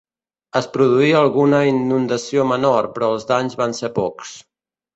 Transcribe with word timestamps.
Es 0.59 0.67
produí 0.77 1.09
alguna 1.19 1.59
inundació 1.73 2.47
menor, 2.55 2.89
però 2.97 3.13
els 3.17 3.29
danys 3.35 3.61
van 3.63 3.79
ser 3.83 3.95
pocs. 4.03 4.37